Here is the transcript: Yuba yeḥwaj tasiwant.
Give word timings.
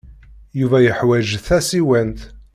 Yuba 0.59 0.77
yeḥwaj 0.81 1.27
tasiwant. 1.45 2.19